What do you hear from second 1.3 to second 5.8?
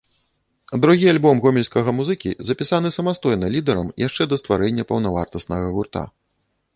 гомельскага музыкі, запісаны самастойна лідарам, яшчэ да стварэння паўнавартаснага